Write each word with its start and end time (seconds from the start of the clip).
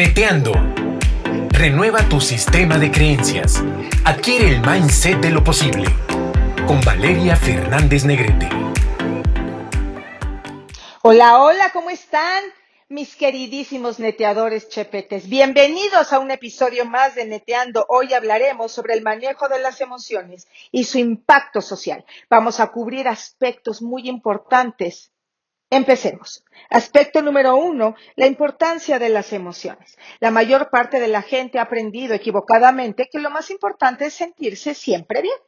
Neteando. 0.00 0.52
Renueva 1.50 2.08
tu 2.08 2.22
sistema 2.22 2.78
de 2.78 2.90
creencias. 2.90 3.62
Adquiere 4.06 4.48
el 4.48 4.62
mindset 4.62 5.20
de 5.20 5.30
lo 5.30 5.44
posible. 5.44 5.90
Con 6.66 6.80
Valeria 6.80 7.36
Fernández 7.36 8.06
Negrete. 8.06 8.48
Hola, 11.02 11.42
hola, 11.42 11.70
¿cómo 11.74 11.90
están? 11.90 12.42
Mis 12.88 13.14
queridísimos 13.14 13.98
neteadores 13.98 14.70
chepetes, 14.70 15.28
bienvenidos 15.28 16.14
a 16.14 16.18
un 16.18 16.30
episodio 16.30 16.86
más 16.86 17.14
de 17.14 17.26
Neteando. 17.26 17.84
Hoy 17.90 18.14
hablaremos 18.14 18.72
sobre 18.72 18.94
el 18.94 19.02
manejo 19.02 19.50
de 19.50 19.58
las 19.58 19.82
emociones 19.82 20.48
y 20.72 20.84
su 20.84 20.96
impacto 20.96 21.60
social. 21.60 22.06
Vamos 22.30 22.58
a 22.58 22.68
cubrir 22.68 23.06
aspectos 23.06 23.82
muy 23.82 24.08
importantes 24.08 25.12
Empecemos. 25.70 26.44
Aspecto 26.68 27.22
número 27.22 27.56
uno, 27.56 27.94
la 28.16 28.26
importancia 28.26 28.98
de 28.98 29.08
las 29.08 29.32
emociones. 29.32 29.96
La 30.18 30.32
mayor 30.32 30.68
parte 30.68 30.98
de 30.98 31.06
la 31.06 31.22
gente 31.22 31.60
ha 31.60 31.62
aprendido 31.62 32.12
equivocadamente 32.14 33.08
que 33.10 33.20
lo 33.20 33.30
más 33.30 33.50
importante 33.50 34.06
es 34.06 34.14
sentirse 34.14 34.74
siempre 34.74 35.22
bien. 35.22 35.38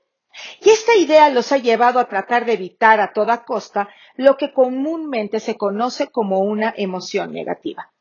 Y 0.61 0.71
esta 0.71 0.95
idea 0.95 1.29
los 1.29 1.51
ha 1.51 1.59
llevado 1.59 1.99
a 1.99 2.09
tratar 2.09 2.47
de 2.47 2.53
evitar 2.53 3.01
a 3.01 3.13
toda 3.13 3.45
costa 3.45 3.89
lo 4.15 4.37
que 4.37 4.53
comúnmente 4.53 5.41
se 5.41 5.57
conoce 5.57 6.07
como 6.07 6.39
una 6.39 6.73
emoción 6.77 7.33
negativa. 7.33 7.93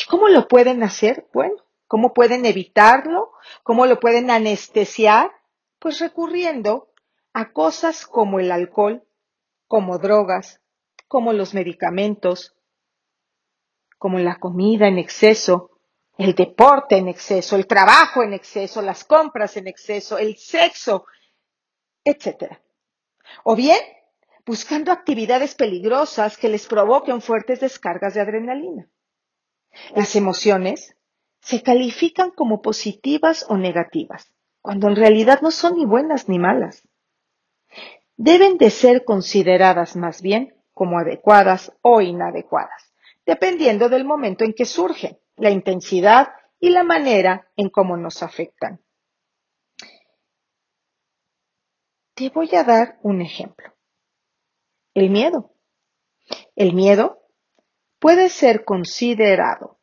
¿Y 0.00 0.08
cómo 0.08 0.28
lo 0.28 0.48
pueden 0.48 0.82
hacer? 0.82 1.26
Bueno, 1.32 1.56
¿cómo 1.86 2.12
pueden 2.12 2.44
evitarlo? 2.44 3.32
¿Cómo 3.62 3.86
lo 3.86 3.98
pueden 3.98 4.30
anestesiar? 4.30 5.32
Pues 5.78 5.98
recurriendo 5.98 6.88
a 7.32 7.52
cosas 7.52 8.06
como 8.06 8.38
el 8.38 8.52
alcohol, 8.52 9.02
como 9.66 9.98
drogas, 9.98 10.60
como 11.10 11.32
los 11.32 11.54
medicamentos, 11.54 12.54
como 13.98 14.20
la 14.20 14.36
comida 14.36 14.86
en 14.86 14.96
exceso, 14.96 15.72
el 16.16 16.36
deporte 16.36 16.98
en 16.98 17.08
exceso, 17.08 17.56
el 17.56 17.66
trabajo 17.66 18.22
en 18.22 18.32
exceso, 18.32 18.80
las 18.80 19.02
compras 19.02 19.56
en 19.56 19.66
exceso, 19.66 20.18
el 20.18 20.36
sexo, 20.36 21.06
etc. 22.04 22.58
O 23.42 23.56
bien, 23.56 23.80
buscando 24.46 24.92
actividades 24.92 25.56
peligrosas 25.56 26.38
que 26.38 26.48
les 26.48 26.68
provoquen 26.68 27.20
fuertes 27.20 27.58
descargas 27.58 28.14
de 28.14 28.20
adrenalina. 28.20 28.88
Las 29.96 30.14
emociones 30.14 30.94
se 31.40 31.60
califican 31.60 32.30
como 32.30 32.62
positivas 32.62 33.46
o 33.48 33.56
negativas, 33.56 34.32
cuando 34.62 34.86
en 34.86 34.94
realidad 34.94 35.40
no 35.42 35.50
son 35.50 35.74
ni 35.76 35.86
buenas 35.86 36.28
ni 36.28 36.38
malas. 36.38 36.86
Deben 38.16 38.58
de 38.58 38.70
ser 38.70 39.04
consideradas 39.04 39.96
más 39.96 40.22
bien 40.22 40.59
como 40.80 40.98
adecuadas 40.98 41.76
o 41.82 42.00
inadecuadas, 42.00 42.94
dependiendo 43.26 43.90
del 43.90 44.06
momento 44.06 44.44
en 44.44 44.54
que 44.54 44.64
surgen, 44.64 45.20
la 45.36 45.50
intensidad 45.50 46.28
y 46.58 46.70
la 46.70 46.84
manera 46.84 47.50
en 47.54 47.68
cómo 47.68 47.98
nos 47.98 48.22
afectan. 48.22 48.80
Te 52.14 52.30
voy 52.30 52.48
a 52.56 52.64
dar 52.64 52.98
un 53.02 53.20
ejemplo. 53.20 53.74
El 54.94 55.10
miedo. 55.10 55.52
El 56.56 56.72
miedo 56.72 57.26
puede 57.98 58.30
ser 58.30 58.64
considerado 58.64 59.78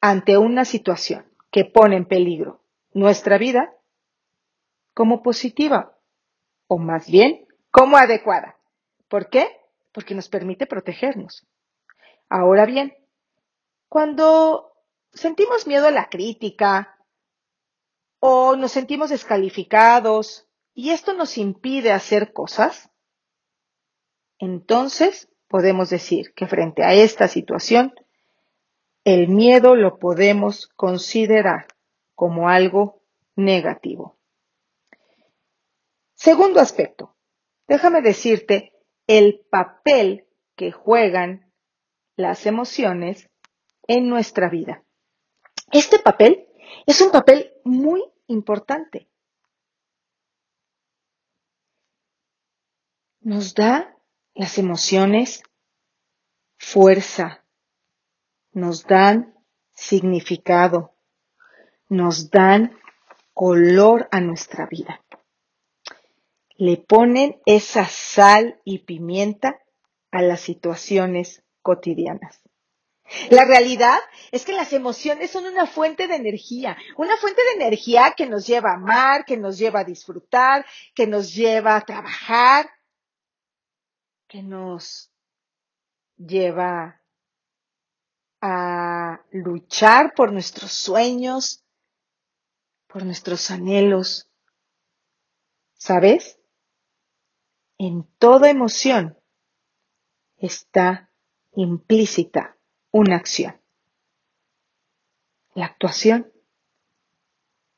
ante 0.00 0.36
una 0.36 0.64
situación 0.64 1.32
que 1.52 1.64
pone 1.64 1.94
en 1.94 2.06
peligro 2.06 2.64
nuestra 2.92 3.38
vida 3.38 3.72
como 4.94 5.22
positiva 5.22 5.96
o 6.66 6.78
más 6.78 7.08
bien 7.08 7.46
como 7.70 7.96
adecuada. 7.96 8.58
¿Por 9.06 9.30
qué? 9.30 9.61
Porque 9.92 10.14
nos 10.14 10.28
permite 10.28 10.66
protegernos. 10.66 11.46
Ahora 12.28 12.66
bien, 12.66 12.94
cuando 13.88 14.72
sentimos 15.12 15.66
miedo 15.66 15.86
a 15.86 15.90
la 15.90 16.08
crítica 16.08 16.96
o 18.18 18.56
nos 18.56 18.72
sentimos 18.72 19.10
descalificados 19.10 20.48
y 20.74 20.90
esto 20.90 21.12
nos 21.12 21.36
impide 21.36 21.92
hacer 21.92 22.32
cosas, 22.32 22.90
entonces 24.38 25.28
podemos 25.48 25.90
decir 25.90 26.32
que 26.34 26.46
frente 26.46 26.82
a 26.82 26.94
esta 26.94 27.28
situación, 27.28 27.94
el 29.04 29.28
miedo 29.28 29.76
lo 29.76 29.98
podemos 29.98 30.68
considerar 30.76 31.66
como 32.14 32.48
algo 32.48 33.02
negativo. 33.36 34.18
Segundo 36.14 36.60
aspecto, 36.60 37.16
déjame 37.66 38.00
decirte 38.00 38.71
el 39.06 39.44
papel 39.50 40.26
que 40.56 40.72
juegan 40.72 41.52
las 42.16 42.46
emociones 42.46 43.28
en 43.86 44.08
nuestra 44.08 44.48
vida. 44.48 44.84
Este 45.72 45.98
papel 45.98 46.46
es 46.86 47.00
un 47.00 47.10
papel 47.10 47.52
muy 47.64 48.02
importante. 48.26 49.08
Nos 53.20 53.54
da 53.54 53.96
las 54.34 54.58
emociones 54.58 55.42
fuerza, 56.58 57.44
nos 58.52 58.84
dan 58.84 59.34
significado, 59.72 60.94
nos 61.88 62.30
dan 62.30 62.76
color 63.32 64.08
a 64.10 64.20
nuestra 64.20 64.66
vida 64.66 65.00
le 66.62 66.76
ponen 66.76 67.42
esa 67.44 67.86
sal 67.86 68.60
y 68.64 68.84
pimienta 68.84 69.60
a 70.12 70.22
las 70.22 70.42
situaciones 70.42 71.42
cotidianas. 71.60 72.40
La 73.30 73.44
realidad 73.44 73.98
es 74.30 74.44
que 74.44 74.52
las 74.52 74.72
emociones 74.72 75.32
son 75.32 75.46
una 75.46 75.66
fuente 75.66 76.06
de 76.06 76.14
energía, 76.14 76.76
una 76.96 77.16
fuente 77.16 77.42
de 77.42 77.64
energía 77.64 78.14
que 78.16 78.28
nos 78.28 78.46
lleva 78.46 78.70
a 78.70 78.74
amar, 78.74 79.24
que 79.24 79.36
nos 79.36 79.58
lleva 79.58 79.80
a 79.80 79.84
disfrutar, 79.84 80.64
que 80.94 81.08
nos 81.08 81.34
lleva 81.34 81.74
a 81.74 81.80
trabajar, 81.80 82.70
que 84.28 84.44
nos 84.44 85.10
lleva 86.16 87.02
a 88.40 89.20
luchar 89.32 90.14
por 90.14 90.32
nuestros 90.32 90.70
sueños, 90.70 91.64
por 92.86 93.04
nuestros 93.04 93.50
anhelos. 93.50 94.30
¿Sabes? 95.74 96.38
En 97.84 98.04
toda 98.20 98.48
emoción 98.48 99.18
está 100.36 101.10
implícita 101.50 102.56
una 102.92 103.16
acción. 103.16 103.60
La 105.56 105.66
actuación, 105.66 106.32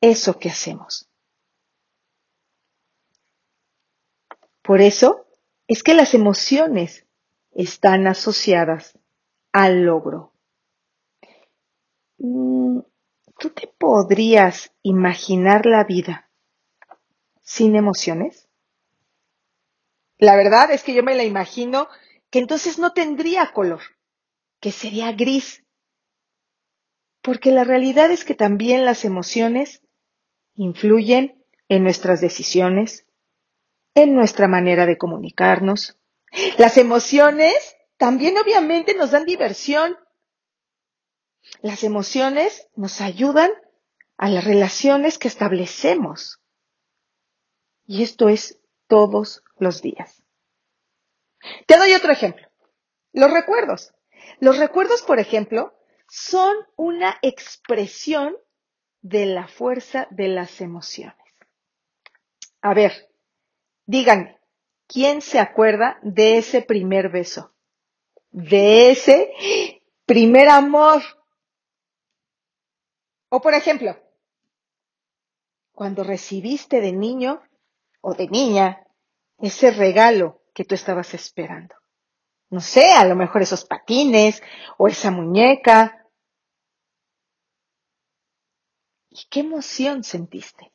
eso 0.01 0.37
que 0.37 0.49
hacemos. 0.49 1.09
Por 4.61 4.79
eso 4.81 5.25
es 5.65 5.81
que 5.81 5.95
las 5.95 6.13
emociones 6.13 7.07
están 7.49 8.05
asociadas 8.05 8.99
al 9.53 9.85
logro. 9.85 10.33
Mm, 12.19 12.81
¿Tú 13.39 13.49
te 13.49 13.65
podrías 13.65 14.71
imaginar 14.83 15.65
la 15.65 15.83
vida 15.83 16.29
sin 17.41 17.75
emociones? 17.75 18.44
La 20.17 20.35
verdad 20.35 20.71
es 20.71 20.83
que 20.83 20.93
yo 20.93 21.03
me 21.03 21.15
la 21.15 21.23
imagino 21.23 21.89
que 22.29 22.39
entonces 22.39 22.79
no 22.79 22.93
tendría 22.93 23.51
color, 23.51 23.81
que 24.59 24.71
sería 24.71 25.11
gris. 25.11 25.63
Porque 27.21 27.51
la 27.51 27.63
realidad 27.63 28.11
es 28.11 28.23
que 28.23 28.35
también 28.35 28.85
las 28.85 29.03
emociones 29.03 29.81
influyen 30.55 31.43
en 31.67 31.83
nuestras 31.83 32.21
decisiones, 32.21 33.05
en 33.93 34.15
nuestra 34.15 34.47
manera 34.47 34.85
de 34.85 34.97
comunicarnos. 34.97 35.97
Las 36.57 36.77
emociones 36.77 37.75
también 37.97 38.37
obviamente 38.37 38.93
nos 38.95 39.11
dan 39.11 39.25
diversión. 39.25 39.97
Las 41.61 41.83
emociones 41.83 42.67
nos 42.75 43.01
ayudan 43.01 43.51
a 44.17 44.29
las 44.29 44.43
relaciones 44.43 45.17
que 45.17 45.27
establecemos. 45.27 46.39
Y 47.85 48.03
esto 48.03 48.29
es 48.29 48.59
todos 48.87 49.43
los 49.57 49.81
días. 49.81 50.23
Te 51.67 51.77
doy 51.77 51.93
otro 51.93 52.11
ejemplo. 52.11 52.47
Los 53.13 53.31
recuerdos. 53.31 53.93
Los 54.39 54.57
recuerdos, 54.57 55.01
por 55.01 55.19
ejemplo, 55.19 55.73
son 56.07 56.55
una 56.75 57.17
expresión 57.21 58.35
de 59.01 59.25
la 59.25 59.47
fuerza 59.47 60.07
de 60.11 60.27
las 60.27 60.61
emociones. 60.61 61.15
A 62.61 62.73
ver, 62.73 63.11
díganme, 63.85 64.39
¿quién 64.87 65.21
se 65.21 65.39
acuerda 65.39 65.99
de 66.01 66.39
ese 66.39 66.61
primer 66.61 67.09
beso? 67.09 67.53
De 68.31 68.91
ese 68.91 69.31
primer 70.05 70.49
amor. 70.49 71.01
O 73.29 73.41
por 73.41 73.53
ejemplo, 73.53 73.95
cuando 75.73 76.03
recibiste 76.03 76.81
de 76.81 76.91
niño 76.91 77.41
o 78.07 78.13
de 78.13 78.27
niña 78.27 78.85
ese 79.39 79.71
regalo 79.71 80.43
que 80.53 80.63
tú 80.63 80.75
estabas 80.75 81.15
esperando. 81.15 81.73
No 82.51 82.61
sé, 82.61 82.91
a 82.91 83.03
lo 83.03 83.15
mejor 83.15 83.41
esos 83.41 83.65
patines 83.65 84.43
o 84.77 84.87
esa 84.87 85.09
muñeca. 85.09 86.07
¿Y 89.09 89.25
qué 89.31 89.39
emoción 89.39 90.03
sentiste? 90.03 90.71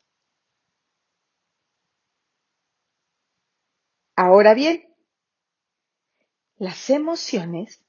Ahora 4.17 4.53
bien, 4.53 4.93
las 6.57 6.91
emociones 6.91 7.81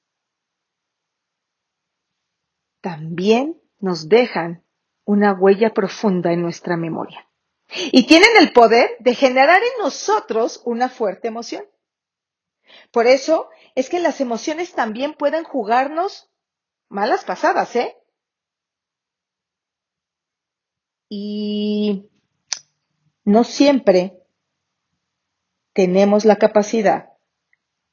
también 2.79 3.59
nos 3.79 4.07
dejan 4.07 4.63
una 5.03 5.33
huella 5.33 5.73
profunda 5.73 6.31
en 6.31 6.43
nuestra 6.43 6.77
memoria 6.77 7.30
y 7.73 8.05
tienen 8.05 8.29
el 8.37 8.51
poder 8.53 8.95
de 8.99 9.15
generar 9.15 9.61
en 9.61 9.83
nosotros 9.83 10.61
una 10.65 10.89
fuerte 10.89 11.27
emoción. 11.27 11.65
Por 12.91 13.07
eso 13.07 13.49
es 13.75 13.89
que 13.89 13.99
las 13.99 14.21
emociones 14.21 14.73
también 14.73 15.13
pueden 15.13 15.43
jugarnos 15.43 16.29
malas 16.89 17.23
pasadas, 17.23 17.75
¿eh? 17.75 17.97
Y 21.09 22.09
no 23.23 23.43
siempre 23.43 24.21
tenemos 25.73 26.25
la 26.25 26.37
capacidad 26.37 27.09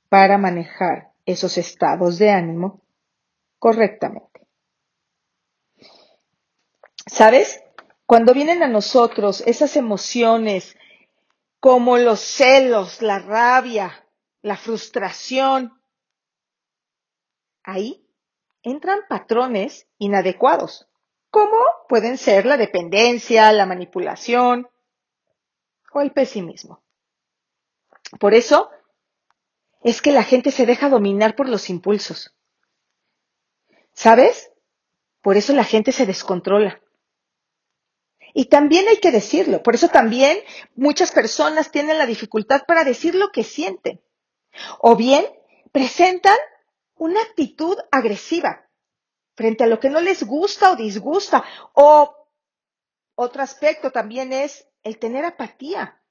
para 0.08 0.38
manejar 0.38 1.12
esos 1.26 1.58
estados 1.58 2.18
de 2.18 2.30
ánimo 2.30 2.82
correctamente. 3.58 4.46
¿Sabes? 7.06 7.60
Cuando 8.08 8.32
vienen 8.32 8.62
a 8.62 8.68
nosotros 8.68 9.42
esas 9.42 9.76
emociones 9.76 10.78
como 11.60 11.98
los 11.98 12.20
celos, 12.20 13.02
la 13.02 13.18
rabia, 13.18 14.08
la 14.40 14.56
frustración, 14.56 15.78
ahí 17.62 18.08
entran 18.62 19.00
patrones 19.10 19.86
inadecuados, 19.98 20.88
como 21.30 21.58
pueden 21.86 22.16
ser 22.16 22.46
la 22.46 22.56
dependencia, 22.56 23.52
la 23.52 23.66
manipulación 23.66 24.66
o 25.92 26.00
el 26.00 26.10
pesimismo. 26.10 26.82
Por 28.18 28.32
eso 28.32 28.70
es 29.82 30.00
que 30.00 30.12
la 30.12 30.22
gente 30.22 30.50
se 30.50 30.64
deja 30.64 30.88
dominar 30.88 31.36
por 31.36 31.46
los 31.46 31.68
impulsos. 31.68 32.34
¿Sabes? 33.92 34.50
Por 35.20 35.36
eso 35.36 35.52
la 35.52 35.64
gente 35.64 35.92
se 35.92 36.06
descontrola. 36.06 36.80
Y 38.34 38.46
también 38.46 38.88
hay 38.88 38.98
que 38.98 39.10
decirlo, 39.10 39.62
por 39.62 39.74
eso 39.74 39.88
también 39.88 40.38
muchas 40.76 41.12
personas 41.12 41.70
tienen 41.70 41.98
la 41.98 42.06
dificultad 42.06 42.62
para 42.66 42.84
decir 42.84 43.14
lo 43.14 43.30
que 43.30 43.44
sienten. 43.44 44.00
O 44.80 44.96
bien 44.96 45.24
presentan 45.72 46.36
una 46.94 47.22
actitud 47.22 47.76
agresiva 47.90 48.68
frente 49.34 49.64
a 49.64 49.66
lo 49.66 49.78
que 49.78 49.90
no 49.90 50.00
les 50.00 50.24
gusta 50.24 50.72
o 50.72 50.76
disgusta. 50.76 51.44
O 51.74 52.14
otro 53.14 53.42
aspecto 53.42 53.90
también 53.90 54.32
es 54.32 54.68
el 54.82 54.98
tener 54.98 55.24
apatía. 55.24 56.02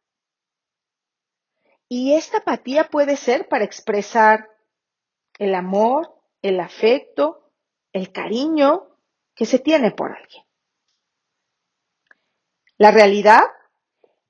Y 1.90 2.14
esta 2.16 2.40
apatía 2.40 2.90
puede 2.90 3.16
ser 3.16 3.48
para 3.48 3.64
expresar 3.64 4.50
el 5.40 5.56
amor, 5.56 6.22
el 6.42 6.60
afecto, 6.60 7.52
el 7.94 8.12
cariño 8.12 8.88
que 9.36 9.46
se 9.46 9.60
tiene 9.60 9.92
por 9.92 10.12
alguien. 10.12 10.47
La 12.78 12.92
realidad 12.92 13.44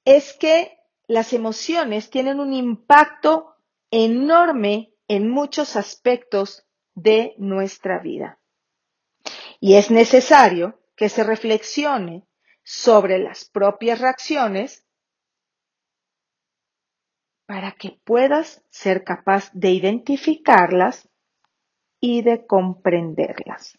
es 0.05 0.33
que 0.33 0.79
las 1.07 1.33
emociones 1.33 2.09
tienen 2.09 2.39
un 2.39 2.53
impacto 2.53 3.55
enorme 3.91 4.93
en 5.07 5.29
muchos 5.29 5.75
aspectos 5.75 6.65
de 6.95 7.35
nuestra 7.37 7.99
vida. 7.99 8.39
Y 9.59 9.75
es 9.75 9.91
necesario 9.91 10.81
que 10.95 11.09
se 11.09 11.23
reflexione 11.23 12.27
sobre 12.63 13.19
las 13.19 13.45
propias 13.45 13.99
reacciones 13.99 14.85
para 17.45 17.71
que 17.71 17.99
puedas 18.03 18.63
ser 18.69 19.03
capaz 19.03 19.49
de 19.53 19.71
identificarlas 19.71 21.09
y 21.99 22.21
de 22.21 22.45
comprenderlas. 22.45 23.77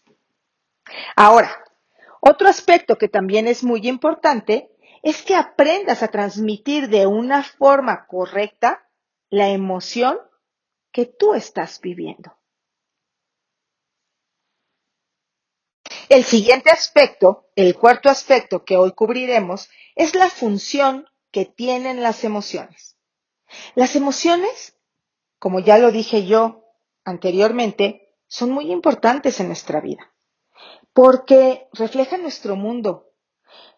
Ahora, 1.15 1.63
otro 2.21 2.47
aspecto 2.47 2.97
que 2.97 3.07
también 3.07 3.47
es 3.47 3.63
muy 3.63 3.87
importante 3.87 4.71
es 5.01 5.21
que 5.21 5.35
aprendas 5.35 6.03
a 6.03 6.09
transmitir 6.09 6.89
de 6.89 7.07
una 7.07 7.43
forma 7.43 8.05
correcta 8.07 8.87
la 9.29 9.49
emoción 9.49 10.19
que 10.91 11.05
tú 11.05 11.33
estás 11.33 11.79
viviendo. 11.79 12.35
El 16.09 16.23
siguiente 16.23 16.71
aspecto, 16.71 17.49
el 17.55 17.75
cuarto 17.75 18.09
aspecto 18.09 18.65
que 18.65 18.75
hoy 18.75 18.93
cubriremos, 18.93 19.69
es 19.95 20.15
la 20.15 20.29
función 20.29 21.05
que 21.31 21.45
tienen 21.45 22.01
las 22.01 22.23
emociones. 22.23 22.97
Las 23.75 23.95
emociones, 23.95 24.75
como 25.37 25.59
ya 25.59 25.77
lo 25.77 25.91
dije 25.91 26.25
yo 26.25 26.65
anteriormente, 27.05 28.15
son 28.27 28.51
muy 28.51 28.71
importantes 28.71 29.39
en 29.39 29.47
nuestra 29.47 29.81
vida 29.81 30.11
porque 31.01 31.69
reflejan 31.71 32.23
nuestro 32.23 32.57
mundo, 32.57 33.13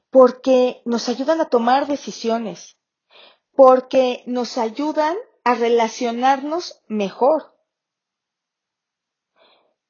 porque 0.10 0.82
nos 0.86 1.08
ayudan 1.08 1.40
a 1.40 1.50
tomar 1.50 1.86
decisiones, 1.86 2.80
porque 3.52 4.24
nos 4.26 4.58
ayudan 4.58 5.16
a 5.44 5.54
relacionarnos 5.54 6.82
mejor, 6.88 7.56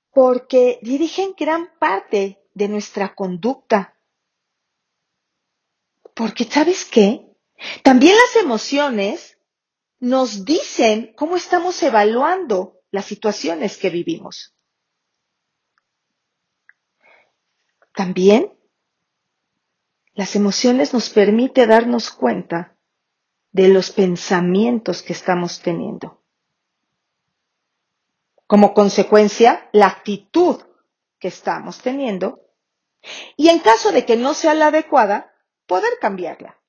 porque 0.10 0.80
dirigen 0.82 1.34
gran 1.38 1.70
parte 1.80 2.44
de 2.54 2.68
nuestra 2.68 3.16
conducta. 3.16 3.98
Porque, 6.14 6.44
¿sabes 6.44 6.84
qué? 6.84 7.34
También 7.82 8.18
las 8.18 8.44
emociones 8.44 9.38
nos 10.00 10.44
dicen 10.44 11.14
cómo 11.16 11.38
estamos 11.38 11.82
evaluando 11.82 12.82
las 12.92 13.06
situaciones 13.06 13.78
que 13.78 13.90
vivimos. 13.90 14.51
También 17.94 18.54
las 20.14 20.36
emociones 20.36 20.94
nos 20.94 21.10
permiten 21.10 21.70
darnos 21.70 22.12
cuenta 22.12 22.76
de 23.52 23.70
los 23.70 23.92
pensamientos 23.92 25.02
que 25.02 25.14
estamos 25.14 25.62
teniendo. 25.62 26.22
Como 28.48 28.74
consecuencia, 28.74 29.70
la 29.72 29.88
actitud 29.88 30.62
que 31.20 31.30
estamos 31.30 31.82
teniendo 31.82 32.42
y 33.36 33.50
en 33.50 33.60
caso 33.60 33.92
de 33.92 34.06
que 34.06 34.16
no 34.16 34.34
sea 34.34 34.54
la 34.54 34.68
adecuada, 34.68 35.34
poder 35.66 35.92
cambiarla. 36.00 36.60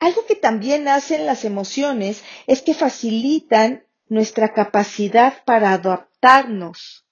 Algo 0.00 0.26
que 0.26 0.36
también 0.36 0.88
hacen 0.88 1.26
las 1.26 1.44
emociones 1.44 2.22
es 2.46 2.62
que 2.62 2.74
facilitan 2.74 3.86
nuestra 4.08 4.52
capacidad 4.52 5.44
para 5.44 5.72
adaptarnos 5.72 7.07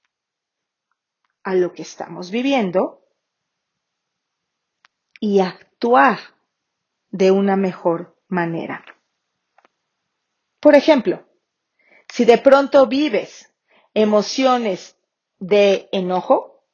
a 1.46 1.54
lo 1.54 1.72
que 1.72 1.82
estamos 1.82 2.32
viviendo 2.32 3.06
y 5.20 5.38
actuar 5.38 6.18
de 7.10 7.30
una 7.30 7.54
mejor 7.54 8.20
manera. 8.26 8.84
Por 10.58 10.74
ejemplo, 10.74 11.24
si 12.12 12.24
de 12.24 12.38
pronto 12.38 12.88
vives 12.88 13.54
emociones 13.94 14.96
de 15.38 15.88
enojo, 15.92 16.64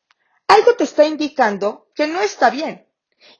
algo 0.48 0.74
te 0.74 0.84
está 0.84 1.04
indicando 1.04 1.90
que 1.94 2.06
no 2.06 2.22
está 2.22 2.48
bien 2.48 2.88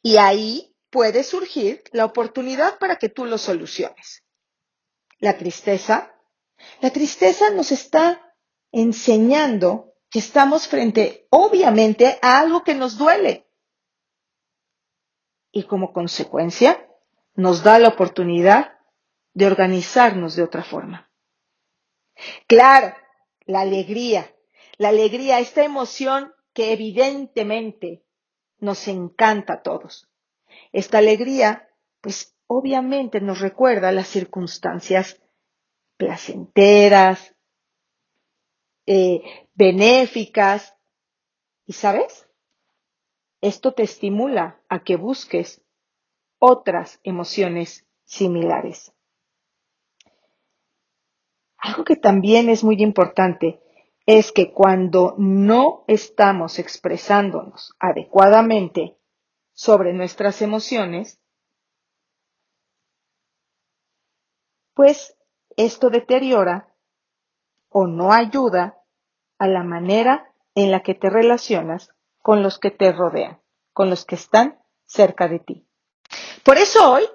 y 0.02 0.18
ahí 0.18 0.76
puede 0.90 1.24
surgir 1.24 1.82
la 1.92 2.04
oportunidad 2.04 2.78
para 2.78 2.96
que 2.96 3.08
tú 3.08 3.24
lo 3.24 3.38
soluciones. 3.38 4.22
La 5.18 5.38
tristeza. 5.38 6.14
La 6.82 6.90
tristeza 6.90 7.48
nos 7.48 7.72
está 7.72 8.36
enseñando 8.70 9.91
que 10.12 10.18
estamos 10.18 10.68
frente, 10.68 11.26
obviamente, 11.30 12.18
a 12.20 12.38
algo 12.38 12.62
que 12.62 12.74
nos 12.74 12.98
duele. 12.98 13.48
Y 15.50 15.64
como 15.64 15.94
consecuencia, 15.94 16.86
nos 17.34 17.62
da 17.62 17.78
la 17.78 17.88
oportunidad 17.88 18.78
de 19.32 19.46
organizarnos 19.46 20.36
de 20.36 20.42
otra 20.42 20.64
forma. 20.64 21.10
Claro, 22.46 22.94
la 23.46 23.60
alegría, 23.60 24.30
la 24.76 24.90
alegría, 24.90 25.40
esta 25.40 25.64
emoción 25.64 26.34
que 26.52 26.74
evidentemente 26.74 28.04
nos 28.58 28.86
encanta 28.88 29.54
a 29.54 29.62
todos. 29.62 30.10
Esta 30.72 30.98
alegría, 30.98 31.70
pues 32.02 32.36
obviamente 32.46 33.22
nos 33.22 33.40
recuerda 33.40 33.92
las 33.92 34.08
circunstancias 34.08 35.22
placenteras, 35.96 37.34
eh, 38.86 39.48
benéficas. 39.54 40.74
¿Y 41.66 41.74
sabes? 41.74 42.28
Esto 43.40 43.74
te 43.74 43.82
estimula 43.82 44.60
a 44.68 44.82
que 44.84 44.96
busques 44.96 45.64
otras 46.38 47.00
emociones 47.02 47.86
similares. 48.04 48.92
Algo 51.56 51.84
que 51.84 51.96
también 51.96 52.48
es 52.48 52.64
muy 52.64 52.82
importante 52.82 53.60
es 54.06 54.32
que 54.32 54.52
cuando 54.52 55.14
no 55.18 55.84
estamos 55.86 56.58
expresándonos 56.58 57.74
adecuadamente 57.78 58.98
sobre 59.52 59.92
nuestras 59.92 60.42
emociones, 60.42 61.20
pues 64.74 65.16
esto 65.56 65.90
deteriora 65.90 66.71
o 67.72 67.86
no 67.86 68.12
ayuda 68.12 68.78
a 69.38 69.46
la 69.46 69.62
manera 69.62 70.32
en 70.54 70.70
la 70.70 70.80
que 70.80 70.94
te 70.94 71.10
relacionas 71.10 71.90
con 72.18 72.42
los 72.42 72.58
que 72.58 72.70
te 72.70 72.92
rodean, 72.92 73.40
con 73.72 73.90
los 73.90 74.04
que 74.04 74.14
están 74.14 74.60
cerca 74.86 75.28
de 75.28 75.40
ti. 75.40 75.66
Por 76.44 76.58
eso 76.58 76.92
hoy 76.92 77.08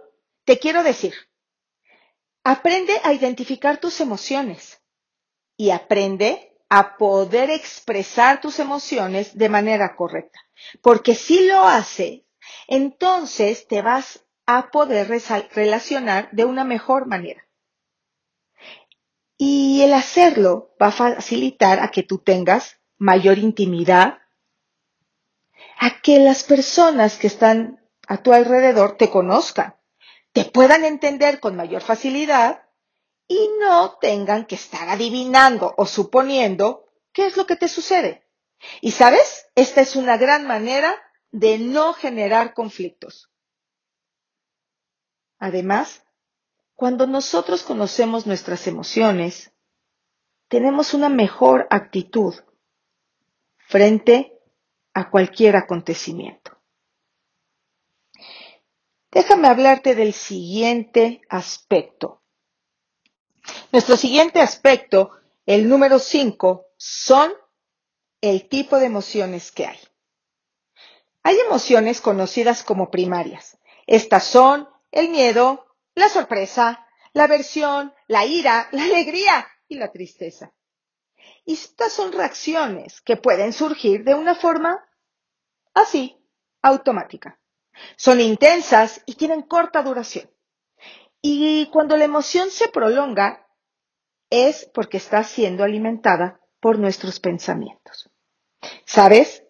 te 0.43 0.59
quiero 0.59 0.83
decir, 0.83 1.13
aprende 2.43 2.99
a 3.03 3.13
identificar 3.13 3.79
tus 3.79 3.99
emociones 4.01 4.81
y 5.55 5.71
aprende 5.71 6.57
a 6.69 6.97
poder 6.97 7.49
expresar 7.49 8.41
tus 8.41 8.59
emociones 8.59 9.37
de 9.37 9.49
manera 9.49 9.95
correcta. 9.95 10.39
Porque 10.81 11.15
si 11.15 11.47
lo 11.47 11.67
haces, 11.67 12.21
entonces 12.67 13.67
te 13.67 13.81
vas 13.81 14.25
a 14.45 14.69
poder 14.71 15.09
relacionar 15.53 16.29
de 16.31 16.45
una 16.45 16.63
mejor 16.63 17.05
manera. 17.07 17.46
Y 19.37 19.83
el 19.83 19.93
hacerlo 19.93 20.75
va 20.81 20.87
a 20.87 20.91
facilitar 20.91 21.79
a 21.79 21.89
que 21.91 22.03
tú 22.03 22.17
tengas 22.17 22.79
mayor 22.97 23.37
intimidad, 23.37 24.19
a 25.79 26.01
que 26.01 26.19
las 26.19 26.43
personas 26.43 27.17
que 27.17 27.27
están 27.27 27.87
a 28.07 28.23
tu 28.23 28.33
alrededor 28.33 28.97
te 28.97 29.09
conozcan, 29.09 29.75
te 30.31 30.45
puedan 30.45 30.85
entender 30.85 31.39
con 31.39 31.55
mayor 31.55 31.81
facilidad 31.81 32.63
y 33.27 33.49
no 33.59 33.97
tengan 33.99 34.45
que 34.45 34.55
estar 34.55 34.89
adivinando 34.89 35.73
o 35.77 35.85
suponiendo 35.85 36.85
qué 37.11 37.27
es 37.27 37.37
lo 37.37 37.45
que 37.45 37.55
te 37.55 37.67
sucede. 37.67 38.27
Y 38.81 38.91
sabes, 38.91 39.47
esta 39.55 39.81
es 39.81 39.95
una 39.95 40.17
gran 40.17 40.47
manera 40.47 40.95
de 41.31 41.59
no 41.59 41.93
generar 41.93 42.53
conflictos. 42.53 43.29
Además, 45.37 46.03
cuando 46.77 47.07
nosotros 47.07 47.63
conocemos 47.63 48.27
nuestras 48.27 48.67
emociones, 48.67 49.51
tenemos 50.47 50.93
una 50.93 51.09
mejor 51.09 51.65
actitud 51.71 52.35
frente 53.67 54.39
a 54.93 55.09
cualquier 55.09 55.55
acontecimiento. 55.55 56.55
Déjame 59.09 59.47
hablarte 59.47 59.95
del 59.95 60.13
siguiente 60.13 61.21
aspecto. 61.29 62.21
Nuestro 63.71 63.97
siguiente 63.97 64.39
aspecto, 64.39 65.09
el 65.47 65.67
número 65.67 65.97
5, 65.97 66.67
son 66.77 67.33
el 68.21 68.47
tipo 68.47 68.77
de 68.77 68.85
emociones 68.85 69.51
que 69.51 69.65
hay. 69.65 69.79
Hay 71.23 71.39
emociones 71.39 72.01
conocidas 72.01 72.61
como 72.61 72.91
primarias. 72.91 73.57
Estas 73.87 74.25
son 74.25 74.69
el 74.91 75.09
miedo, 75.09 75.66
la 75.97 76.09
sorpresa, 76.09 76.87
la 77.13 77.23
aversión, 77.23 77.91
la 78.07 78.23
ira, 78.23 78.67
la 78.71 78.83
alegría 78.83 79.47
y 79.67 79.79
la 79.79 79.91
tristeza. 79.91 80.53
Y 81.43 81.53
estas 81.53 81.91
son 81.91 82.11
reacciones 82.11 83.01
que 83.01 83.17
pueden 83.17 83.51
surgir 83.51 84.03
de 84.03 84.13
una 84.13 84.35
forma 84.35 84.87
así, 85.73 86.23
automática. 86.61 87.39
Son 87.95 88.21
intensas 88.21 89.01
y 89.07 89.15
tienen 89.15 89.41
corta 89.41 89.81
duración. 89.81 90.29
Y 91.19 91.67
cuando 91.71 91.97
la 91.97 92.05
emoción 92.05 92.51
se 92.51 92.67
prolonga, 92.67 93.47
es 94.29 94.69
porque 94.75 94.97
está 94.97 95.23
siendo 95.23 95.63
alimentada 95.63 96.39
por 96.59 96.77
nuestros 96.77 97.19
pensamientos. 97.19 98.11
¿Sabes? 98.85 99.43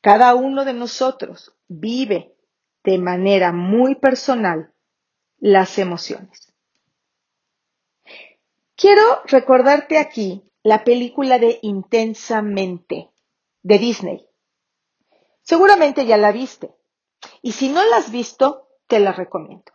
Cada 0.00 0.34
uno 0.34 0.64
de 0.64 0.72
nosotros 0.72 1.54
vive 1.68 2.34
de 2.84 2.96
manera 2.96 3.52
muy 3.52 3.96
personal 3.96 4.72
las 5.40 5.78
emociones. 5.78 6.52
Quiero 8.76 9.22
recordarte 9.24 9.98
aquí 9.98 10.44
la 10.62 10.84
película 10.84 11.38
de 11.38 11.58
Intensamente 11.62 13.10
de 13.62 13.78
Disney. 13.78 14.26
Seguramente 15.42 16.06
ya 16.06 16.16
la 16.16 16.32
viste. 16.32 16.74
Y 17.42 17.52
si 17.52 17.68
no 17.68 17.84
la 17.84 17.96
has 17.96 18.10
visto, 18.10 18.68
te 18.86 19.00
la 19.00 19.12
recomiendo. 19.12 19.72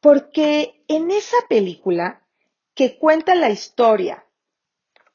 Porque 0.00 0.84
en 0.88 1.10
esa 1.10 1.36
película 1.48 2.26
que 2.74 2.98
cuenta 2.98 3.34
la 3.34 3.50
historia 3.50 4.26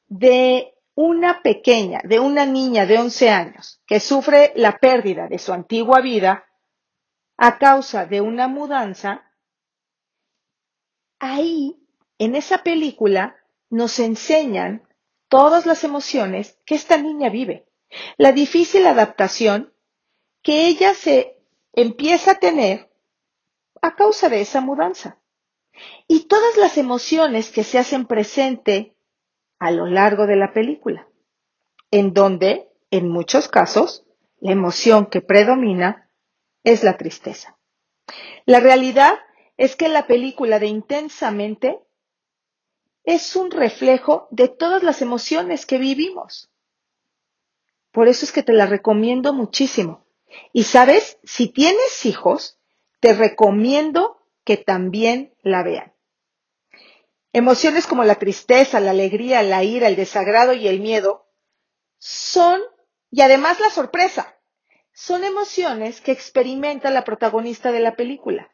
de 0.06 0.74
una 0.94 1.42
pequeña, 1.42 2.00
de 2.04 2.20
una 2.20 2.46
niña 2.46 2.86
de 2.86 2.98
11 2.98 3.30
años 3.30 3.80
que 3.86 4.00
sufre 4.00 4.52
la 4.54 4.78
pérdida 4.78 5.28
de 5.28 5.38
su 5.38 5.52
antigua 5.52 6.00
vida 6.00 6.44
a 7.36 7.58
causa 7.58 8.06
de 8.06 8.20
una 8.20 8.46
mudanza, 8.48 9.32
ahí, 11.32 11.76
en 12.18 12.34
esa 12.34 12.58
película, 12.62 13.36
nos 13.70 13.98
enseñan 13.98 14.86
todas 15.28 15.66
las 15.66 15.84
emociones 15.84 16.58
que 16.64 16.74
esta 16.74 16.96
niña 16.96 17.28
vive. 17.28 17.66
La 18.16 18.32
difícil 18.32 18.86
adaptación 18.86 19.72
que 20.42 20.66
ella 20.66 20.94
se 20.94 21.38
empieza 21.72 22.32
a 22.32 22.38
tener 22.38 22.90
a 23.82 23.96
causa 23.96 24.28
de 24.28 24.40
esa 24.40 24.60
mudanza. 24.60 25.18
Y 26.06 26.26
todas 26.26 26.56
las 26.56 26.78
emociones 26.78 27.50
que 27.50 27.64
se 27.64 27.78
hacen 27.78 28.06
presente 28.06 28.94
a 29.58 29.70
lo 29.70 29.86
largo 29.86 30.26
de 30.26 30.36
la 30.36 30.52
película, 30.52 31.08
en 31.90 32.14
donde, 32.14 32.70
en 32.90 33.08
muchos 33.08 33.48
casos, 33.48 34.04
la 34.38 34.52
emoción 34.52 35.06
que 35.06 35.20
predomina 35.20 36.10
es 36.62 36.84
la 36.84 36.96
tristeza. 36.96 37.56
La 38.46 38.60
realidad 38.60 39.18
es 39.56 39.76
que 39.76 39.88
la 39.88 40.06
película 40.06 40.58
de 40.58 40.66
Intensamente 40.66 41.80
es 43.04 43.36
un 43.36 43.50
reflejo 43.50 44.28
de 44.30 44.48
todas 44.48 44.82
las 44.82 45.02
emociones 45.02 45.66
que 45.66 45.78
vivimos. 45.78 46.50
Por 47.92 48.08
eso 48.08 48.24
es 48.24 48.32
que 48.32 48.42
te 48.42 48.52
la 48.52 48.66
recomiendo 48.66 49.32
muchísimo. 49.32 50.04
Y 50.52 50.64
sabes, 50.64 51.18
si 51.22 51.48
tienes 51.48 52.04
hijos, 52.06 52.58
te 53.00 53.12
recomiendo 53.12 54.18
que 54.44 54.56
también 54.56 55.34
la 55.42 55.62
vean. 55.62 55.92
Emociones 57.32 57.86
como 57.86 58.04
la 58.04 58.16
tristeza, 58.16 58.80
la 58.80 58.92
alegría, 58.92 59.42
la 59.42 59.62
ira, 59.64 59.88
el 59.88 59.96
desagrado 59.96 60.54
y 60.54 60.66
el 60.66 60.80
miedo 60.80 61.26
son, 61.98 62.60
y 63.10 63.20
además 63.20 63.60
la 63.60 63.70
sorpresa, 63.70 64.38
son 64.92 65.24
emociones 65.24 66.00
que 66.00 66.12
experimenta 66.12 66.90
la 66.90 67.04
protagonista 67.04 67.72
de 67.72 67.80
la 67.80 67.96
película. 67.96 68.53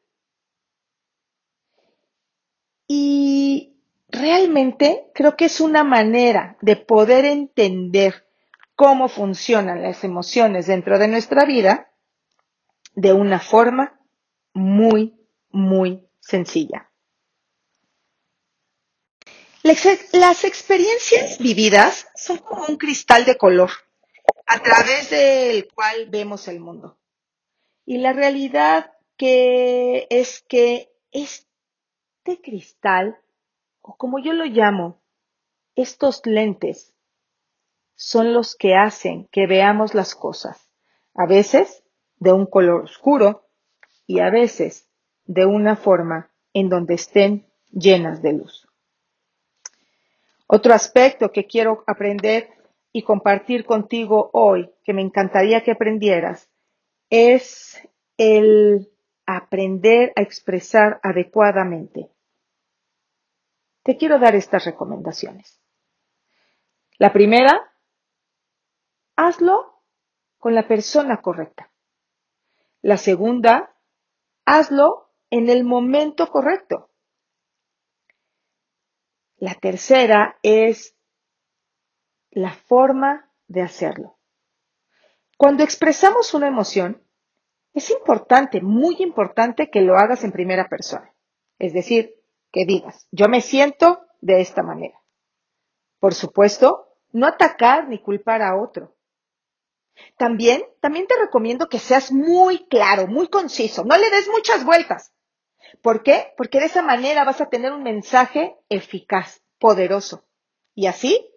Y 2.93 3.77
realmente 4.09 5.13
creo 5.15 5.37
que 5.37 5.45
es 5.45 5.61
una 5.61 5.85
manera 5.85 6.57
de 6.61 6.75
poder 6.75 7.25
entender 7.25 8.27
cómo 8.75 9.09
funcionan 9.09 9.81
las 9.81 10.03
emociones 10.03 10.67
dentro 10.67 10.99
de 10.99 11.07
nuestra 11.07 11.45
vida 11.45 11.93
de 12.97 13.13
una 13.13 13.39
forma 13.39 14.01
muy, 14.55 15.15
muy 15.51 16.05
sencilla. 16.19 16.91
Las 19.63 20.43
experiencias 20.45 21.39
vividas 21.39 22.09
son 22.17 22.39
como 22.39 22.67
un 22.67 22.77
cristal 22.77 23.25
de 23.25 23.37
color 23.37 23.71
a 24.47 24.61
través 24.65 25.11
del 25.11 25.69
cual 25.73 26.09
vemos 26.11 26.49
el 26.49 26.59
mundo. 26.59 26.99
Y 27.87 27.99
la 27.99 28.13
realidad 28.13 28.91
que 29.17 30.09
es 30.11 30.43
que 30.49 30.91
este 32.21 32.43
cristal 32.43 33.19
o 33.81 33.97
como 33.97 34.19
yo 34.19 34.35
lo 34.35 34.45
llamo, 34.45 35.01
estos 35.75 36.21
lentes 36.27 36.95
son 37.95 38.35
los 38.35 38.57
que 38.57 38.75
hacen 38.75 39.27
que 39.33 39.47
veamos 39.47 39.95
las 39.95 40.15
cosas, 40.15 40.71
a 41.15 41.27
veces 41.27 41.83
de 42.19 42.33
un 42.33 42.45
color 42.45 42.83
oscuro 42.83 43.49
y 44.07 44.21
a 44.21 44.29
veces 44.29 44.91
de 45.25 45.47
una 45.47 45.77
forma 45.77 46.31
en 46.53 46.69
donde 46.69 46.95
estén 46.95 47.47
llenas 47.71 48.21
de 48.21 48.35
luz. 48.35 48.69
Otro 50.47 50.75
aspecto 50.75 51.33
que 51.33 51.47
quiero 51.47 51.85
aprender 51.87 52.51
y 52.93 53.03
compartir 53.03 53.65
contigo 53.65 54.29
hoy, 54.35 54.71
que 54.85 54.93
me 54.93 55.01
encantaría 55.01 55.63
que 55.63 55.71
aprendieras, 55.71 56.51
es 57.09 57.81
el 58.19 58.91
aprender 59.37 60.13
a 60.17 60.23
expresar 60.23 61.01
adecuadamente 61.03 62.11
te 63.83 63.97
quiero 63.97 64.19
dar 64.19 64.35
estas 64.35 64.65
recomendaciones. 64.65 65.61
La 66.99 67.13
primera, 67.13 67.75
hazlo 69.17 69.83
con 70.39 70.55
la 70.55 70.69
persona 70.69 71.23
correcta. 71.23 71.73
La 72.83 72.97
segunda, 72.97 73.75
hazlo 74.45 75.11
en 75.31 75.49
el 75.49 75.65
momento 75.65 76.31
correcto. 76.31 76.91
La 79.37 79.55
tercera 79.55 80.39
es 80.43 80.97
la 82.31 82.53
forma 82.53 83.33
de 83.49 83.63
hacerlo. 83.63 84.19
Cuando 85.39 85.63
expresamos 85.65 86.35
una 86.35 86.49
emoción, 86.49 87.03
es 87.73 87.91
importante, 87.91 88.61
muy 88.61 88.97
importante 88.99 89.71
que 89.71 89.81
lo 89.81 89.97
hagas 89.97 90.25
en 90.25 90.33
primera 90.33 90.69
persona. 90.69 91.15
Es 91.59 91.73
decir, 91.73 92.17
que 92.51 92.65
digas, 92.65 93.07
yo 93.11 93.29
me 93.29 93.41
siento 93.41 94.01
de 94.21 94.41
esta 94.41 94.63
manera. 94.63 95.01
Por 95.99 96.15
supuesto, 96.15 96.89
no 97.13 97.27
atacar 97.27 97.89
ni 97.89 98.01
culpar 98.01 98.43
a 98.43 98.57
otro. 98.57 98.97
También, 100.17 100.63
también 100.81 101.07
te 101.07 101.17
recomiendo 101.19 101.69
que 101.69 101.79
seas 101.79 102.11
muy 102.11 102.67
claro, 102.67 103.07
muy 103.07 103.29
conciso, 103.29 103.85
no 103.85 103.97
le 103.97 104.11
des 104.11 104.29
muchas 104.29 104.65
vueltas. 104.65 105.13
¿Por 105.83 106.03
qué? 106.03 106.33
Porque 106.37 106.59
de 106.59 106.67
esa 106.67 106.83
manera 106.83 107.25
vas 107.25 107.41
a 107.41 107.49
tener 107.49 107.73
un 107.73 107.83
mensaje 107.83 108.57
eficaz, 108.69 109.43
poderoso. 109.59 110.25
Y 110.75 110.87
así 110.87 111.31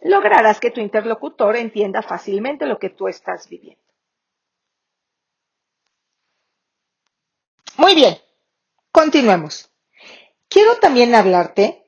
lograrás 0.00 0.60
que 0.60 0.70
tu 0.70 0.80
interlocutor 0.80 1.56
entienda 1.56 2.02
fácilmente 2.02 2.66
lo 2.66 2.78
que 2.78 2.90
tú 2.90 3.08
estás 3.08 3.48
viviendo. 3.48 3.82
Muy 7.78 7.94
bien, 7.94 8.18
continuemos. 8.90 9.70
Quiero 10.48 10.80
también 10.80 11.14
hablarte 11.14 11.86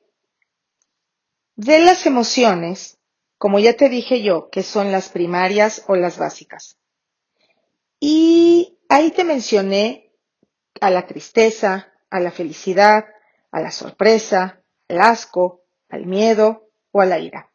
de 1.57 1.79
las 1.79 2.05
emociones, 2.05 2.97
como 3.37 3.59
ya 3.59 3.75
te 3.75 3.89
dije 3.89 4.23
yo, 4.23 4.49
que 4.49 4.63
son 4.63 4.93
las 4.93 5.09
primarias 5.09 5.83
o 5.87 5.97
las 5.97 6.17
básicas. 6.17 6.77
Y 7.99 8.79
ahí 8.87 9.11
te 9.11 9.25
mencioné 9.25 10.13
a 10.79 10.89
la 10.91 11.07
tristeza, 11.07 11.91
a 12.09 12.21
la 12.21 12.31
felicidad, 12.31 13.07
a 13.51 13.59
la 13.59 13.71
sorpresa, 13.71 14.63
al 14.87 15.01
asco, 15.01 15.65
al 15.89 16.05
miedo 16.05 16.69
o 16.91 17.01
a 17.01 17.05
la 17.05 17.19
ira. 17.19 17.51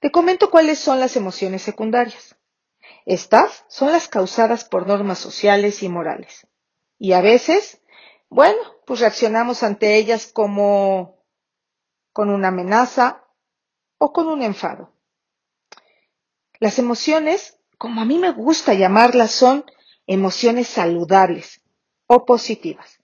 Te 0.00 0.10
comento 0.10 0.50
cuáles 0.50 0.78
son 0.78 1.00
las 1.00 1.16
emociones 1.16 1.60
secundarias. 1.60 2.34
Estas 3.04 3.66
son 3.68 3.92
las 3.92 4.08
causadas 4.08 4.64
por 4.64 4.86
normas 4.86 5.18
sociales 5.18 5.82
y 5.82 5.90
morales. 5.90 6.47
Y 6.98 7.12
a 7.12 7.20
veces, 7.20 7.80
bueno, 8.28 8.58
pues 8.86 9.00
reaccionamos 9.00 9.62
ante 9.62 9.96
ellas 9.96 10.26
como 10.26 11.24
con 12.12 12.30
una 12.30 12.48
amenaza 12.48 13.24
o 13.98 14.12
con 14.12 14.26
un 14.28 14.42
enfado. 14.42 14.92
Las 16.58 16.78
emociones, 16.78 17.58
como 17.78 18.00
a 18.00 18.04
mí 18.04 18.18
me 18.18 18.32
gusta 18.32 18.74
llamarlas, 18.74 19.30
son 19.30 19.64
emociones 20.06 20.66
saludables 20.66 21.60
o 22.06 22.24
positivas. 22.24 22.98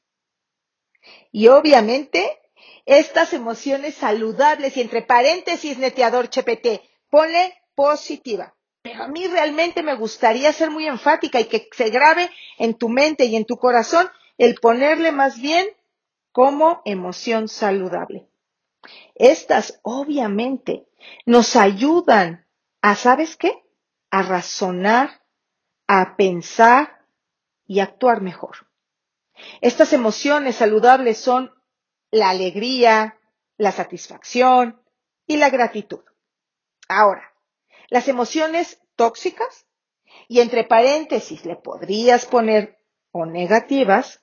Y 1.31 1.49
obviamente, 1.49 2.41
estas 2.87 3.33
emociones 3.33 3.95
saludables 3.95 4.77
y 4.77 4.81
entre 4.81 5.03
paréntesis 5.03 5.79
neteador 5.79 6.29
CHPT, 6.29 6.81
pone 7.11 7.55
positiva. 7.75 8.55
Pero 8.85 9.05
a 9.05 9.09
mí 9.09 9.27
realmente 9.29 9.83
me 9.83 9.95
gustaría 9.95 10.53
ser 10.53 10.71
muy 10.71 10.87
enfática 10.87 11.41
y 11.41 11.47
que 11.47 11.71
se 11.73 11.89
grabe 11.89 12.31
en 12.59 12.75
tu 12.75 12.91
mente 12.91 13.25
y 13.25 13.35
en 13.35 13.47
tu 13.47 13.57
corazón 13.57 14.11
el 14.37 14.57
ponerle 14.57 15.11
más 15.11 15.41
bien 15.41 15.67
como 16.33 16.83
emoción 16.85 17.49
saludable. 17.49 18.29
Estas 19.15 19.81
obviamente 19.83 20.87
nos 21.25 21.57
ayudan 21.57 22.47
a, 22.83 22.95
¿sabes 22.95 23.39
qué? 23.39 23.65
A 24.11 24.21
razonar, 24.21 25.23
a 25.87 26.15
pensar 26.19 27.07
y 27.67 27.81
actuar 27.81 28.21
mejor. 28.21 28.69
Estas 29.63 29.95
emociones 29.95 30.57
saludables 30.57 31.17
son 31.17 31.51
la 32.11 32.29
alegría, 32.29 33.19
la 33.57 33.73
satisfacción 33.73 34.79
y 35.27 35.39
la 35.39 35.49
gratitud. 35.49 36.01
Ahora, 36.87 37.34
las 37.89 38.09
emociones 38.09 38.81
tóxicas, 38.97 39.67
y 40.29 40.41
entre 40.41 40.65
paréntesis 40.65 41.45
le 41.45 41.57
podrías 41.57 42.27
poner 42.27 42.79
o 43.11 43.27
negativas, 43.27 44.23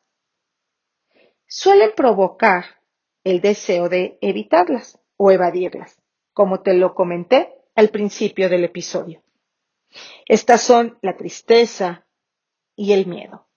suelen 1.47 1.91
provocar 1.95 2.81
el 3.23 3.41
deseo 3.41 3.89
de 3.89 4.17
evitarlas 4.21 4.99
o 5.17 5.31
evadirlas, 5.31 6.01
como 6.33 6.61
te 6.61 6.73
lo 6.73 6.95
comenté 6.95 7.53
al 7.75 7.89
principio 7.89 8.49
del 8.49 8.63
episodio. 8.63 9.23
Estas 10.25 10.61
son 10.61 10.97
la 11.01 11.17
tristeza 11.17 12.05
y 12.75 12.93
el 12.93 13.05
miedo. 13.05 13.47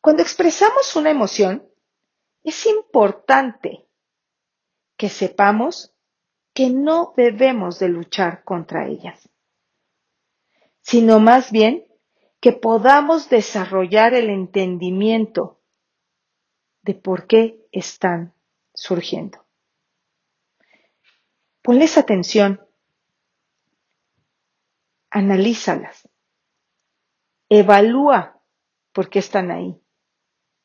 Cuando 0.00 0.22
expresamos 0.22 0.94
una 0.96 1.10
emoción, 1.10 1.68
es 2.42 2.66
importante 2.66 3.86
que 4.96 5.08
sepamos 5.08 5.94
que 6.58 6.70
no 6.70 7.14
debemos 7.16 7.78
de 7.78 7.88
luchar 7.88 8.42
contra 8.42 8.88
ellas, 8.88 9.30
sino 10.80 11.20
más 11.20 11.52
bien 11.52 11.86
que 12.40 12.50
podamos 12.50 13.30
desarrollar 13.30 14.12
el 14.12 14.28
entendimiento 14.28 15.60
de 16.82 16.94
por 16.94 17.28
qué 17.28 17.64
están 17.70 18.34
surgiendo. 18.74 19.46
Ponles 21.62 21.96
atención, 21.96 22.60
analízalas, 25.10 26.08
evalúa 27.48 28.42
por 28.90 29.10
qué 29.10 29.20
están 29.20 29.52
ahí 29.52 29.80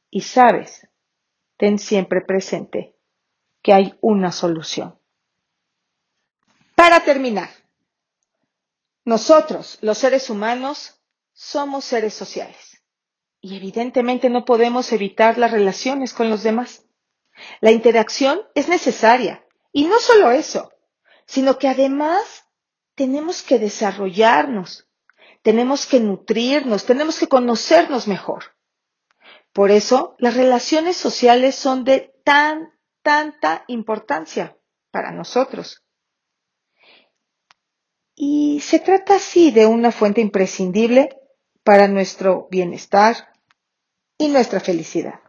y 0.09 0.21
sabes, 0.21 0.89
ten 1.55 1.77
siempre 1.77 2.21
presente 2.21 2.95
que 3.61 3.73
hay 3.73 3.95
una 4.01 4.31
solución. 4.31 5.02
Para 6.83 6.99
terminar, 6.99 7.49
nosotros, 9.05 9.77
los 9.79 9.97
seres 9.97 10.29
humanos, 10.29 11.01
somos 11.31 11.85
seres 11.85 12.13
sociales 12.13 12.83
y 13.39 13.55
evidentemente 13.55 14.29
no 14.29 14.43
podemos 14.43 14.91
evitar 14.91 15.37
las 15.37 15.51
relaciones 15.51 16.13
con 16.13 16.29
los 16.29 16.43
demás. 16.43 16.83
La 17.61 17.71
interacción 17.71 18.41
es 18.53 18.67
necesaria 18.67 19.45
y 19.71 19.85
no 19.85 19.97
solo 19.99 20.31
eso, 20.31 20.73
sino 21.25 21.57
que 21.57 21.69
además 21.69 22.49
tenemos 22.95 23.43
que 23.43 23.59
desarrollarnos, 23.59 24.85
tenemos 25.41 25.85
que 25.85 26.01
nutrirnos, 26.01 26.85
tenemos 26.85 27.17
que 27.17 27.29
conocernos 27.29 28.09
mejor. 28.09 28.57
Por 29.53 29.71
eso 29.71 30.17
las 30.19 30.35
relaciones 30.35 30.97
sociales 30.97 31.55
son 31.55 31.85
de 31.85 32.13
tan, 32.25 32.73
tanta 33.03 33.63
importancia 33.67 34.57
para 34.91 35.11
nosotros. 35.13 35.82
Y 38.15 38.59
se 38.61 38.79
trata 38.79 39.15
así 39.15 39.51
de 39.51 39.65
una 39.65 39.91
fuente 39.91 40.21
imprescindible 40.21 41.17
para 41.63 41.87
nuestro 41.87 42.47
bienestar 42.51 43.33
y 44.17 44.27
nuestra 44.27 44.59
felicidad. 44.59 45.19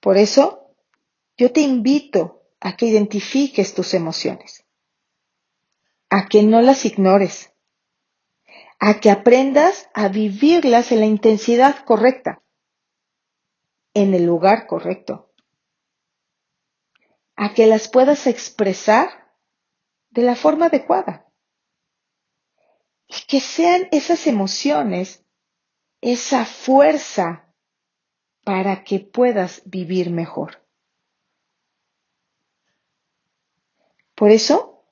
Por 0.00 0.16
eso, 0.16 0.74
yo 1.36 1.52
te 1.52 1.60
invito 1.60 2.42
a 2.60 2.76
que 2.76 2.86
identifiques 2.86 3.74
tus 3.74 3.94
emociones, 3.94 4.64
a 6.10 6.28
que 6.28 6.42
no 6.42 6.60
las 6.60 6.84
ignores, 6.84 7.52
a 8.78 9.00
que 9.00 9.10
aprendas 9.10 9.88
a 9.94 10.08
vivirlas 10.08 10.92
en 10.92 11.00
la 11.00 11.06
intensidad 11.06 11.84
correcta, 11.84 12.42
en 13.94 14.14
el 14.14 14.26
lugar 14.26 14.66
correcto, 14.66 15.32
a 17.34 17.54
que 17.54 17.66
las 17.66 17.88
puedas 17.88 18.26
expresar 18.26 19.25
de 20.16 20.22
la 20.22 20.34
forma 20.34 20.66
adecuada. 20.66 21.26
Y 23.06 23.26
que 23.28 23.40
sean 23.40 23.86
esas 23.92 24.26
emociones, 24.26 25.22
esa 26.00 26.44
fuerza 26.46 27.52
para 28.42 28.82
que 28.82 28.98
puedas 28.98 29.62
vivir 29.66 30.10
mejor. 30.10 30.66
Por 34.14 34.30
eso, 34.30 34.82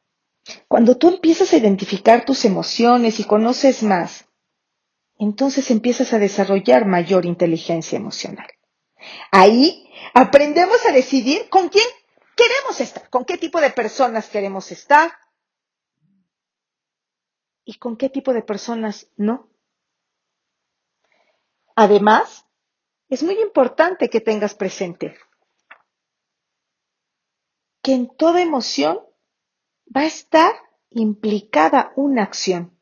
cuando 0.69 0.99
tú 0.99 1.09
empiezas 1.09 1.53
a 1.53 1.57
identificar 1.57 2.27
tus 2.27 2.45
emociones 2.45 3.19
y 3.19 3.25
conoces 3.25 3.83
más, 3.83 4.27
entonces 5.19 5.71
empiezas 5.71 6.13
a 6.13 6.19
desarrollar 6.19 6.85
mayor 6.85 7.25
inteligencia 7.25 7.97
emocional. 7.97 8.49
Ahí 9.31 9.89
aprendemos 10.13 10.85
a 10.85 10.93
decidir 10.93 11.49
con 11.49 11.71
quién 11.71 11.87
queremos 12.37 12.81
estar, 12.81 13.09
con 13.11 13.25
qué 13.25 13.39
tipo 13.39 13.61
de 13.61 13.71
personas 13.71 14.29
queremos 14.29 14.71
estar 14.73 15.13
y 17.65 17.79
con 17.79 17.97
qué 17.97 18.09
tipo 18.09 18.33
de 18.33 18.43
personas 18.43 19.09
no. 19.17 19.51
Además, 21.77 22.47
es 23.09 23.23
muy 23.23 23.41
importante 23.41 24.09
que 24.09 24.21
tengas 24.21 24.55
presente 24.55 25.17
que 27.85 27.93
en 27.93 28.09
toda 28.17 28.41
emoción 28.41 28.99
va 29.95 30.01
a 30.01 30.07
estar 30.07 30.55
implicada 30.89 31.93
una 31.97 32.23
acción. 32.23 32.81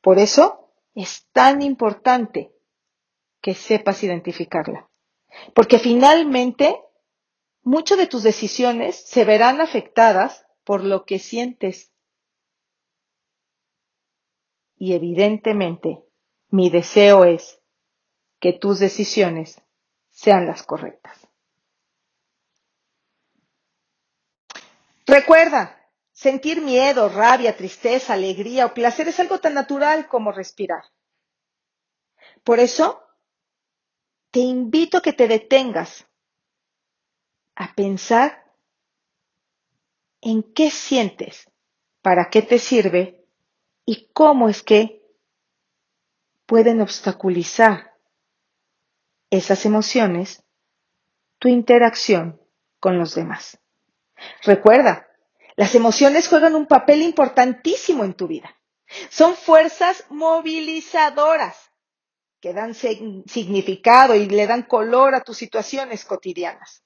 Por 0.00 0.18
eso 0.18 0.72
es 0.94 1.26
tan 1.32 1.60
importante 1.60 2.52
que 3.42 3.54
sepas 3.54 4.04
identificarla. 4.04 4.88
Porque 5.54 5.78
finalmente 5.80 6.80
muchas 7.62 7.98
de 7.98 8.06
tus 8.06 8.22
decisiones 8.22 8.96
se 8.96 9.24
verán 9.24 9.60
afectadas 9.60 10.46
por 10.64 10.84
lo 10.84 11.04
que 11.04 11.18
sientes. 11.18 11.92
Y 14.76 14.94
evidentemente, 14.94 16.04
mi 16.48 16.70
deseo 16.70 17.24
es 17.24 17.60
que 18.40 18.52
tus 18.52 18.78
decisiones 18.78 19.60
sean 20.10 20.46
las 20.46 20.62
correctas. 20.62 21.18
Recuerda, 25.06 25.76
sentir 26.12 26.62
miedo, 26.62 27.08
rabia, 27.08 27.56
tristeza, 27.56 28.14
alegría 28.14 28.66
o 28.66 28.74
placer 28.74 29.08
es 29.08 29.18
algo 29.20 29.40
tan 29.40 29.54
natural 29.54 30.08
como 30.08 30.32
respirar. 30.32 30.84
Por 32.44 32.60
eso, 32.60 33.02
te 34.30 34.40
invito 34.40 34.98
a 34.98 35.02
que 35.02 35.12
te 35.12 35.26
detengas 35.28 36.06
a 37.54 37.74
pensar 37.74 38.44
en 40.20 40.42
qué 40.42 40.70
sientes, 40.70 41.50
para 42.02 42.30
qué 42.30 42.42
te 42.42 42.58
sirve 42.58 43.24
y 43.84 44.10
cómo 44.12 44.48
es 44.48 44.62
que 44.62 45.02
pueden 46.46 46.80
obstaculizar 46.80 47.94
esas 49.30 49.64
emociones 49.64 50.42
tu 51.38 51.48
interacción 51.48 52.40
con 52.80 52.98
los 52.98 53.14
demás. 53.14 53.58
Recuerda, 54.42 55.08
las 55.56 55.74
emociones 55.74 56.28
juegan 56.28 56.54
un 56.54 56.66
papel 56.66 57.02
importantísimo 57.02 58.04
en 58.04 58.14
tu 58.14 58.26
vida. 58.26 58.54
Son 59.08 59.34
fuerzas 59.36 60.04
movilizadoras 60.10 61.70
que 62.40 62.52
dan 62.52 62.74
significado 62.74 64.14
y 64.14 64.26
le 64.26 64.46
dan 64.46 64.62
color 64.62 65.14
a 65.14 65.22
tus 65.22 65.36
situaciones 65.36 66.04
cotidianas. 66.04 66.82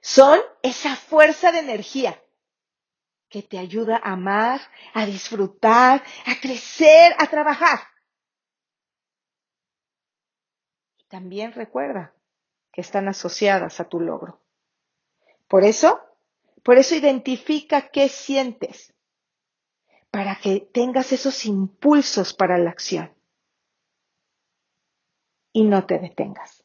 Son 0.00 0.40
esa 0.62 0.96
fuerza 0.96 1.52
de 1.52 1.60
energía 1.60 2.22
que 3.28 3.42
te 3.42 3.58
ayuda 3.58 3.96
a 3.96 4.12
amar, 4.12 4.60
a 4.92 5.06
disfrutar, 5.06 6.02
a 6.26 6.40
crecer, 6.40 7.14
a 7.18 7.26
trabajar. 7.26 7.80
Y 10.98 11.04
también 11.04 11.52
recuerda 11.52 12.14
que 12.72 12.80
están 12.80 13.08
asociadas 13.08 13.80
a 13.80 13.88
tu 13.88 14.00
logro. 14.00 14.40
Por 15.48 15.64
eso, 15.64 16.00
por 16.62 16.78
eso 16.78 16.94
identifica 16.94 17.88
qué 17.88 18.08
sientes, 18.08 18.92
para 20.10 20.36
que 20.36 20.60
tengas 20.60 21.10
esos 21.12 21.46
impulsos 21.46 22.34
para 22.34 22.58
la 22.58 22.70
acción 22.70 23.14
y 25.52 25.64
no 25.64 25.86
te 25.86 25.98
detengas. 25.98 26.62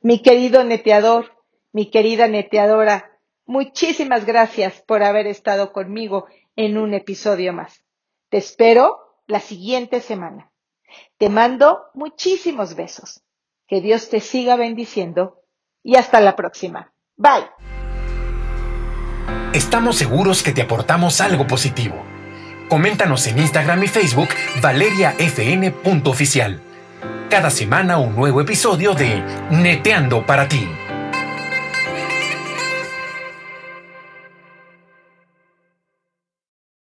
Mi 0.00 0.20
querido 0.20 0.64
neteador, 0.64 1.35
mi 1.72 1.90
querida 1.90 2.28
neteadora, 2.28 3.18
muchísimas 3.44 4.26
gracias 4.26 4.82
por 4.82 5.02
haber 5.02 5.26
estado 5.26 5.72
conmigo 5.72 6.26
en 6.56 6.78
un 6.78 6.94
episodio 6.94 7.52
más. 7.52 7.82
Te 8.30 8.38
espero 8.38 9.20
la 9.26 9.40
siguiente 9.40 10.00
semana. 10.00 10.50
Te 11.18 11.28
mando 11.28 11.82
muchísimos 11.94 12.74
besos. 12.74 13.22
Que 13.68 13.80
Dios 13.80 14.10
te 14.10 14.20
siga 14.20 14.56
bendiciendo 14.56 15.42
y 15.82 15.96
hasta 15.96 16.20
la 16.20 16.36
próxima. 16.36 16.92
Bye. 17.16 17.46
Estamos 19.52 19.96
seguros 19.96 20.42
que 20.42 20.52
te 20.52 20.62
aportamos 20.62 21.20
algo 21.20 21.46
positivo. 21.46 21.96
Coméntanos 22.68 23.26
en 23.26 23.38
Instagram 23.38 23.84
y 23.84 23.88
Facebook 23.88 24.28
valeriafn.oficial. 24.60 26.60
Cada 27.30 27.50
semana 27.50 27.98
un 27.98 28.14
nuevo 28.14 28.40
episodio 28.40 28.94
de 28.94 29.22
Neteando 29.50 30.24
para 30.26 30.48
ti. 30.48 30.68